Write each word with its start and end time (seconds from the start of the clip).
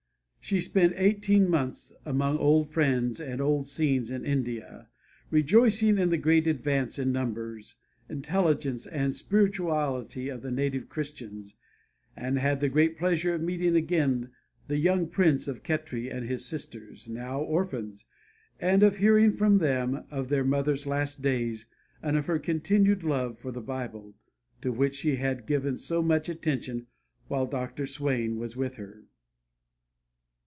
She 0.43 0.59
spent 0.59 0.93
eighteen 0.97 1.47
months 1.49 1.93
among 2.03 2.37
old 2.37 2.71
friends 2.71 3.21
and 3.21 3.39
old 3.39 3.67
scenes 3.67 4.11
in 4.11 4.25
India, 4.25 4.89
rejoicing 5.29 5.97
in 5.97 6.09
the 6.09 6.17
great 6.17 6.45
advance 6.45 6.99
in 6.99 7.13
numbers, 7.13 7.77
intelligence 8.09 8.85
and 8.85 9.13
spirituality 9.13 10.27
of 10.27 10.41
the 10.41 10.51
native 10.51 10.89
Christians, 10.89 11.55
and 12.17 12.37
had 12.37 12.59
the 12.59 12.67
great 12.67 12.97
pleasure 12.97 13.33
of 13.35 13.41
meeting 13.41 13.77
again 13.77 14.31
the 14.67 14.75
young 14.75 15.07
prince 15.07 15.47
of 15.47 15.63
Khetri 15.63 16.09
and 16.09 16.27
his 16.27 16.43
sisters 16.43 17.07
now 17.07 17.39
orphans 17.39 18.05
and 18.59 18.83
of 18.83 18.97
hearing 18.97 19.31
from 19.31 19.59
them 19.59 20.03
of 20.11 20.27
their 20.27 20.43
mother's 20.43 20.85
last 20.85 21.21
days 21.21 21.65
and 22.03 22.17
of 22.17 22.25
her 22.25 22.39
continued 22.39 23.03
love 23.03 23.37
for 23.37 23.53
the 23.53 23.61
Bible, 23.61 24.15
to 24.59 24.73
which 24.73 24.95
she 24.95 25.15
had 25.15 25.45
given 25.45 25.77
so 25.77 26.01
much 26.01 26.27
attention 26.27 26.87
while 27.29 27.45
Dr. 27.45 27.85
Swain 27.87 28.37
was 28.37 28.57
with 28.57 28.75
her. 28.75 29.05